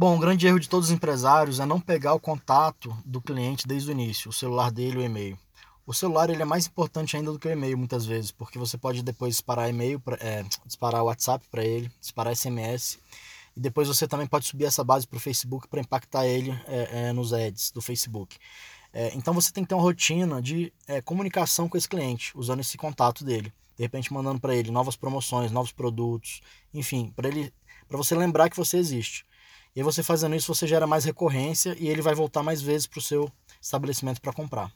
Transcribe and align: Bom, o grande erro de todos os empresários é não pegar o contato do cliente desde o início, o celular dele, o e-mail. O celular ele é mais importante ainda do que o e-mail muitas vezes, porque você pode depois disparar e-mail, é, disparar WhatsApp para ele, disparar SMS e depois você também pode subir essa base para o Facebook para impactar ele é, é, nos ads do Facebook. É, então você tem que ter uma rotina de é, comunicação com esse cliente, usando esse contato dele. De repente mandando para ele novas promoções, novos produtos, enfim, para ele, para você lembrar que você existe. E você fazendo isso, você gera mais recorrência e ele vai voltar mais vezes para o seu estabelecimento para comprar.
Bom, 0.00 0.16
o 0.16 0.18
grande 0.18 0.46
erro 0.46 0.58
de 0.58 0.66
todos 0.66 0.88
os 0.88 0.94
empresários 0.94 1.60
é 1.60 1.66
não 1.66 1.78
pegar 1.78 2.14
o 2.14 2.18
contato 2.18 2.96
do 3.04 3.20
cliente 3.20 3.68
desde 3.68 3.90
o 3.90 3.92
início, 3.92 4.30
o 4.30 4.32
celular 4.32 4.72
dele, 4.72 4.96
o 4.96 5.02
e-mail. 5.02 5.38
O 5.86 5.92
celular 5.92 6.30
ele 6.30 6.40
é 6.40 6.44
mais 6.46 6.66
importante 6.66 7.18
ainda 7.18 7.30
do 7.30 7.38
que 7.38 7.46
o 7.46 7.50
e-mail 7.50 7.76
muitas 7.76 8.06
vezes, 8.06 8.30
porque 8.30 8.58
você 8.58 8.78
pode 8.78 9.02
depois 9.02 9.34
disparar 9.34 9.68
e-mail, 9.68 10.02
é, 10.20 10.42
disparar 10.64 11.04
WhatsApp 11.04 11.46
para 11.50 11.62
ele, 11.62 11.92
disparar 12.00 12.34
SMS 12.34 12.98
e 13.54 13.60
depois 13.60 13.88
você 13.88 14.08
também 14.08 14.26
pode 14.26 14.46
subir 14.46 14.64
essa 14.64 14.82
base 14.82 15.06
para 15.06 15.18
o 15.18 15.20
Facebook 15.20 15.68
para 15.68 15.82
impactar 15.82 16.26
ele 16.26 16.50
é, 16.66 17.08
é, 17.08 17.12
nos 17.12 17.34
ads 17.34 17.70
do 17.70 17.82
Facebook. 17.82 18.38
É, 18.94 19.14
então 19.14 19.34
você 19.34 19.52
tem 19.52 19.64
que 19.64 19.68
ter 19.68 19.74
uma 19.74 19.82
rotina 19.82 20.40
de 20.40 20.72
é, 20.88 21.02
comunicação 21.02 21.68
com 21.68 21.76
esse 21.76 21.86
cliente, 21.86 22.32
usando 22.34 22.60
esse 22.60 22.78
contato 22.78 23.22
dele. 23.22 23.52
De 23.76 23.82
repente 23.82 24.14
mandando 24.14 24.40
para 24.40 24.56
ele 24.56 24.70
novas 24.70 24.96
promoções, 24.96 25.52
novos 25.52 25.72
produtos, 25.72 26.40
enfim, 26.72 27.12
para 27.14 27.28
ele, 27.28 27.52
para 27.86 27.98
você 27.98 28.14
lembrar 28.14 28.48
que 28.48 28.56
você 28.56 28.78
existe. 28.78 29.28
E 29.74 29.82
você 29.82 30.02
fazendo 30.02 30.34
isso, 30.34 30.52
você 30.52 30.66
gera 30.66 30.86
mais 30.86 31.04
recorrência 31.04 31.76
e 31.78 31.88
ele 31.88 32.02
vai 32.02 32.14
voltar 32.14 32.42
mais 32.42 32.60
vezes 32.60 32.86
para 32.86 32.98
o 32.98 33.02
seu 33.02 33.30
estabelecimento 33.60 34.20
para 34.20 34.32
comprar. 34.32 34.72